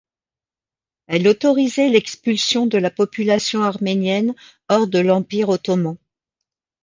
[1.05, 4.33] Elle autorisait l'expulsion de la population arménienne
[4.67, 5.95] hors de l'Empire ottoman.